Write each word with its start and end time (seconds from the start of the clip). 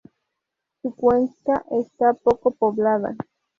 Su 0.81 0.95
cuenca 0.95 1.63
está 1.69 2.15
poco 2.15 2.49
poblada. 2.49 3.15